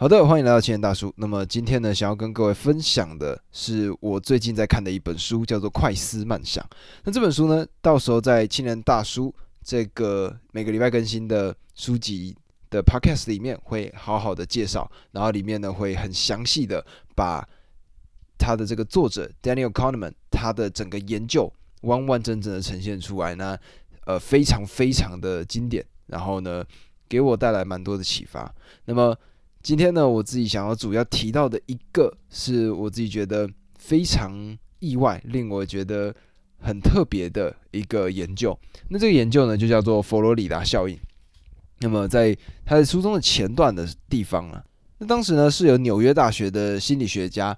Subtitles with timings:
[0.00, 1.12] 好的，欢迎来到青年大叔。
[1.18, 6.64] 那么今天呢，想要跟各位分享的是我最近在看的一本书，叫做《快思慢想》。
[7.04, 9.30] 那这本书呢，到时候在青年大叔
[9.62, 12.34] 这个每个礼拜更新的书籍
[12.70, 16.82] 的 podcast 里面会好好的介绍，然后里面呢会很详细的
[17.14, 17.46] 把
[18.38, 23.54] 他的这个作者 Daniel Kahneman 他的整个研究完完整整的呈现出来呢，
[24.06, 26.64] 呃，非常非常的经典，然后呢
[27.06, 28.50] 给我带来蛮多的启发。
[28.86, 29.14] 那么
[29.62, 36.14] 今天呢，我自己想要主要提到的一个是我自己觉得非常意外，令我觉得
[36.58, 38.58] 很特别的一个研究。
[38.88, 40.98] 那这个研究呢，就叫做佛罗里达效应。
[41.80, 42.34] 那么在
[42.64, 44.64] 他的书中的前段的地方啊，
[44.96, 47.56] 那当时呢是由纽约大学的心理学家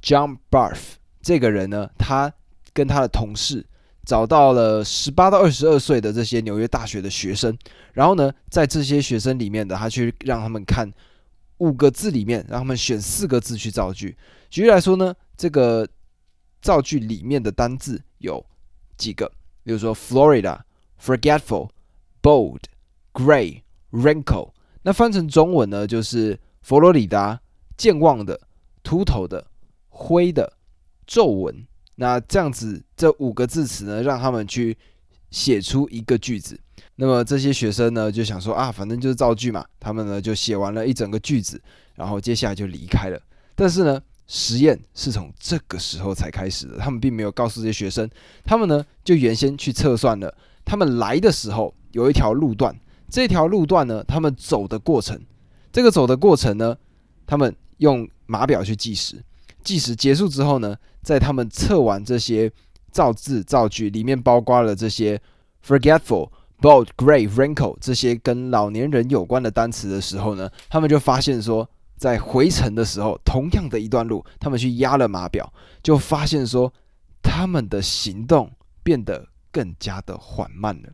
[0.00, 2.32] John Barth 这个人呢，他
[2.72, 3.66] 跟他的同事
[4.04, 7.58] 找到了十八到二十二岁的这些纽约大学的学生，
[7.94, 10.88] 然后呢，在这些学生里面的他去让他们看。
[11.62, 14.16] 五个字里面，让他们选四个字去造句。
[14.50, 15.88] 举例来说呢，这个
[16.60, 18.44] 造句里面的单字有
[18.96, 19.30] 几个，
[19.62, 20.58] 比如说 Florida、
[21.00, 21.70] forgetful、
[22.20, 22.62] bold、
[23.12, 24.50] gray、wrinkle。
[24.82, 27.40] 那翻成中文呢，就是佛罗里达、
[27.76, 28.40] 健忘的、
[28.82, 29.46] 秃头的、
[29.88, 30.54] 灰的、
[31.06, 31.64] 皱纹。
[31.94, 34.76] 那这样子，这五个字词呢，让他们去
[35.30, 36.58] 写出一个句子。
[36.96, 39.64] 那么这些学生呢就想说啊，反正就是造句嘛。
[39.80, 41.60] 他们呢就写完了一整个句子，
[41.94, 43.20] 然后接下来就离开了。
[43.54, 46.78] 但是呢，实验是从这个时候才开始的。
[46.78, 48.08] 他们并没有告诉这些学生，
[48.44, 50.32] 他们呢就原先去测算了，
[50.64, 52.74] 他们来的时候有一条路段，
[53.08, 55.20] 这条路段呢，他们走的过程，
[55.72, 56.76] 这个走的过程呢，
[57.26, 59.22] 他们用码表去计时，
[59.64, 62.50] 计时结束之后呢，在他们测完这些
[62.90, 65.20] 造字造句里面，包括了这些
[65.66, 66.30] forgetful。
[66.62, 76.72] Bold, gray, wrinkle 这些跟老年人有关的单词的时候呢，他们就发现说，在回程的时候，同样的一段路，他们去压了码表，就发现说，
[77.20, 78.50] 他们的行动
[78.82, 80.88] 变得更加的缓慢了。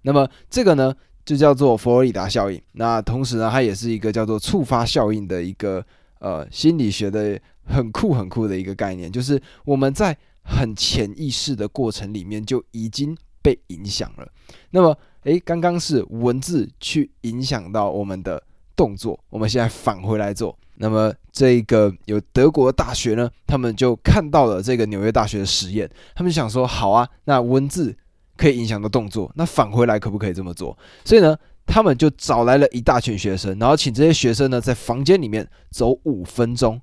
[0.00, 0.94] 那么这个呢，
[1.24, 2.60] 就叫做佛罗里达效应。
[2.72, 5.84] 那同时呢，它也是一个叫做触发效应的一个
[6.20, 13.14] 呃心理学的很酷很酷的一个概念，就是我们在很潜意识的过程里面就已经。
[13.42, 14.28] 被影响了。
[14.70, 18.42] 那么，诶，刚刚是文字去影响到我们的
[18.76, 20.56] 动作，我们现在返回来做。
[20.76, 27.94] 那么，这个有德国大学呢，他们就看到了这个纽约大学的实验，他们想说，好啊，那文字
[28.36, 30.76] 可以影响到动作，那返回来可不可以这么做？
[31.04, 31.36] 所以呢，
[31.66, 36.80] 他们就找来了一大群学生，然后请这些学生呢，在房间里面走五分钟，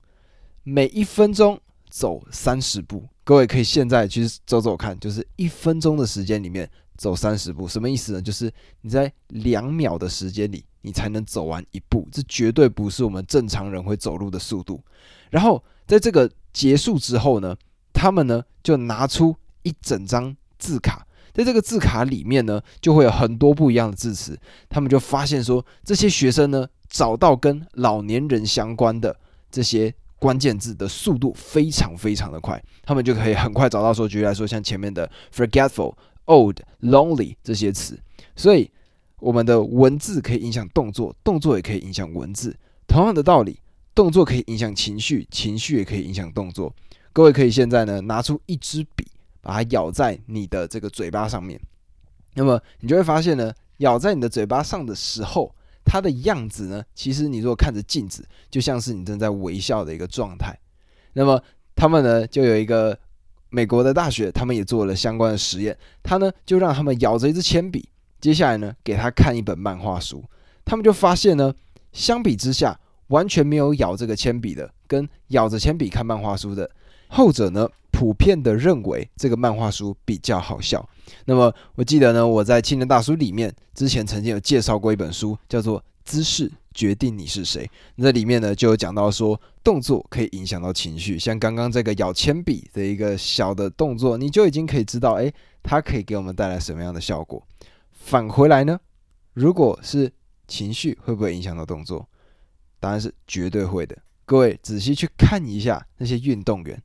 [0.64, 1.59] 每一分钟
[1.90, 3.03] 走三十步。
[3.30, 6.68] 各位可以现在去走走看，就是一分钟的时间里面
[6.98, 8.20] 走三十步，什么意思呢？
[8.20, 8.52] 就是
[8.82, 14.82] 你在两秒的时间里，你才能走完一步，这绝对不是我们正常人会走路的速度。
[15.30, 17.56] 然后在这个结束之后呢，
[17.94, 24.36] 他们呢就拿出一整张字卡，在这个字卡里面呢，就会有很多不一样的字词。
[24.68, 29.16] 他们就发现说，这些学生呢找到跟老年人相关的
[29.52, 29.94] 这些。
[30.19, 33.94] 关键字的速度非常非常的快，他们就可以很快找到。
[33.94, 37.97] 说举例来说，像前面的 forgetful、old、lonely 这些词。
[38.35, 38.69] 所以
[39.19, 42.56] 我们的文字可以影响动作，动作也可以影响文字。
[42.85, 43.59] 同样的道理，
[43.96, 46.74] 动作可以影响情绪，情绪也可以影响动作。
[47.13, 49.07] 各位可以现在呢拿出一支笔，
[49.41, 51.59] 把它咬在你的这个嘴巴上面。
[52.34, 55.56] 那么你就会发现呢，咬在你的嘴巴上的时候。
[55.92, 56.84] 它的样子呢？
[56.94, 60.56] 其实你如果看着镜子，就像是你正在微笑的一个状态。
[61.14, 61.42] 那么
[61.76, 62.96] 他们呢，就有一个
[63.50, 65.76] 美国的大学，他们也做了相关的实验。
[66.04, 67.90] 他呢，就让他们咬着一支铅笔，
[68.22, 70.24] 接下来呢，给他看一本漫画书。
[70.64, 71.52] 他们就发现呢，
[71.92, 76.70] 相比之下，完全没有咬这个铅笔的，跟咬着铅笔看漫画书的，
[77.08, 77.68] 后者呢，
[78.00, 80.88] 普遍的认为这个漫画书比较好笑。
[81.26, 87.66] 那么我记得呢，我在青年大叔里面之前曾经有介绍过一本书，叫做《姿势决定你是谁》。
[87.96, 91.19] 那里面呢就有讲到说，动作可以影响到情绪。
[91.19, 97.46] 像刚刚这个咬铅笔的一个小的动作，你就已经可以知道，诶，它可以给我们带来什么样的效果。
[97.92, 98.80] 返回来呢，
[99.34, 100.10] 如果是
[100.48, 102.07] 情绪，会不会影响到动作？
[102.80, 103.98] 答案是绝对会的。
[104.24, 106.81] 各位仔细去看一下那些运动员，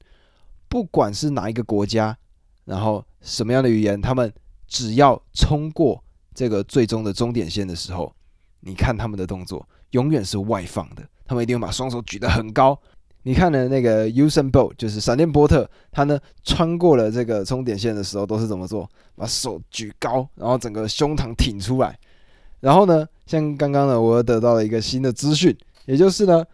[0.74, 2.18] 不管是哪一个国家。
[2.64, 4.32] 然后什么样的语言，他们
[4.66, 6.02] 只要冲过
[6.34, 8.12] 这个最终的终点线的时候，
[8.58, 12.76] 你看他们的动作永远是外放的，他们一定会把双手举得很高。
[13.22, 18.90] 你看呢，那个 Usain Bolt 就是闪电波特，他呢穿过了这个终点线的时候都是怎么做？
[19.14, 21.96] 把手举高，然后整个胸膛挺出来。
[22.58, 26.44] 然后呢，像刚刚呢，我又得到了一个新的资讯，也就是呢，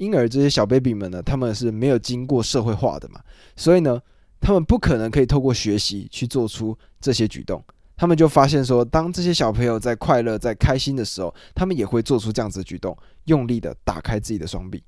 [0.00, 3.20] 婴儿这些小 baby 们呢，他们是没有经过社会化的嘛，
[3.54, 4.00] 所以呢，
[4.40, 7.62] 他们不可能可以透过学习去做出这些举动。
[7.98, 14.82] 他们就发现说，当这些小朋友在快乐、在开心的时候，他们也会做出这样子的举动，用力的打开自己的双臂。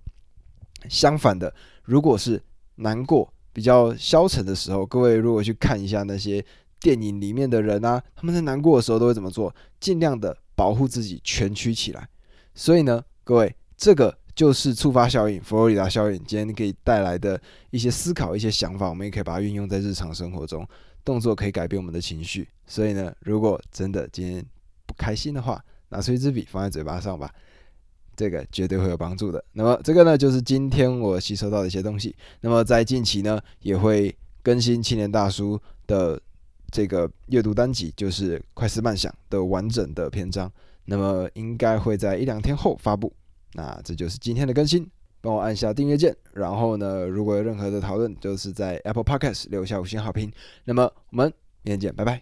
[0.88, 1.54] 相反的，
[1.84, 2.42] 如果是
[2.76, 6.42] 难过、比较消沉的时候，各位如果去看一下那些
[6.80, 9.54] 电影里面的人啊，他们在难过的时候都会怎么做？
[9.78, 12.08] 尽量的保护自己，蜷曲起来。
[12.54, 17.40] 所以呢，各位，这个就是触发效应、佛罗里达效应，今天给带来的
[17.70, 20.66] 一些思考、一些想法，我们也可以把它运用在日常生活中。
[21.04, 24.44] 动作可以改变我们的情绪，所以呢，如果真的今天
[24.86, 27.28] 不开心的话，拿出一支笔放在嘴巴上吧，
[28.14, 29.44] 这个绝对会有帮助的。
[29.52, 32.14] 那么这个呢，就是今天我吸收到的一些东西。
[32.40, 36.20] 那么在近期呢，也会更新青年大叔的
[36.70, 40.48] 这个阅读单集，就是《快思慢想》的完整的篇章。
[40.84, 43.12] 那么应该会在一两天后发布。
[43.54, 44.88] 那这就是今天的更新。
[45.24, 50.32] 帮我按下订阅键，然后呢，如果有任何的讨论，就是在 Apple Podcast 留下五星好评。
[50.64, 51.32] 那么我们
[51.62, 52.20] 明天见，拜拜。